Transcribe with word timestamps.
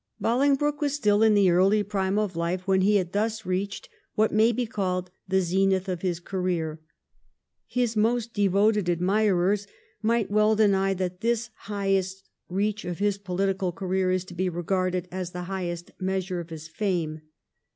Bolingbroke 0.19 0.81
was 0.81 0.95
still 0.95 1.21
in 1.21 1.35
the 1.35 1.51
early 1.51 1.83
prime 1.83 2.17
of 2.17 2.35
life 2.35 2.61
70 2.61 2.63
THE 2.63 2.63
REIGN 2.63 2.63
OF 2.63 2.63
QUEEN 2.63 2.65
ANNE. 2.65 2.65
ch. 2.65 2.65
xxiv. 2.65 2.67
when 2.67 2.81
he 2.81 2.95
had 2.95 3.11
thus 3.35 3.45
reached 3.45 3.89
what 4.15 4.31
may 4.33 4.51
be 4.51 4.65
called 4.65 5.11
the 5.27 5.41
zenith 5.41 5.87
of 5.87 6.01
his 6.01 6.19
career. 6.19 6.81
His 7.67 7.95
most 7.95 8.33
devoted 8.33 8.89
admirers 8.89 9.67
might 10.01 10.31
well 10.31 10.55
deny 10.55 10.95
that 10.95 11.21
this 11.21 11.51
highest 11.53 12.27
reach 12.49 12.83
of 12.83 12.97
his 12.97 13.19
political 13.19 13.71
career 13.71 14.09
is 14.09 14.25
to 14.25 14.33
be 14.33 14.49
regarded 14.49 15.07
as 15.11 15.33
the 15.33 15.43
highest 15.43 15.91
measure 15.99 16.39
of 16.39 16.49
his 16.49 16.67
fame. 16.67 17.21